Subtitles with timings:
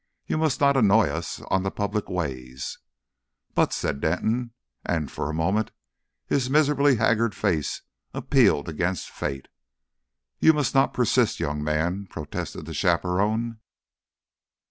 [0.25, 2.79] You must not annoy us on the public ways."
[3.53, 4.49] "But" said Denton,
[4.83, 5.69] and for a moment
[6.25, 9.47] his miserably haggard face appealed against fate.
[10.39, 13.59] "You must not persist, young man," protested the chaperone.